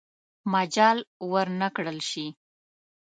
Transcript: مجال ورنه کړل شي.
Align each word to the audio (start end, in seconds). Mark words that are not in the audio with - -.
مجال 0.53 0.97
ورنه 1.31 1.67
کړل 1.75 1.99
شي. 2.09 2.27